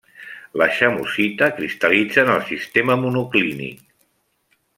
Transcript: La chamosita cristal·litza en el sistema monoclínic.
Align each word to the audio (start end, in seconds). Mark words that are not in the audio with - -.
La 0.61 0.67
chamosita 0.77 1.49
cristal·litza 1.59 2.23
en 2.25 2.33
el 2.37 2.43
sistema 2.49 2.97
monoclínic. 3.03 3.87